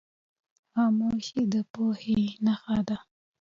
خاموشي، 0.71 1.41
د 1.53 1.55
پوهې 1.71 2.19
نښه 2.45 2.79
ده. 2.87 2.97